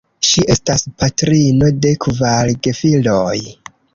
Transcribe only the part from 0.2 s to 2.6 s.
Ŝi estas patrino de kvar